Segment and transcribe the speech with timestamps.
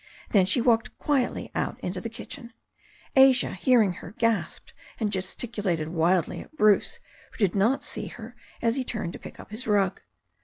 [0.31, 2.53] Then she walked quietly out into the kitchen.
[3.15, 6.99] Asia, hearing her, gasped and gesticulated wildly at Bruce,
[7.31, 10.01] who did not see her as he turned to pick up his rug.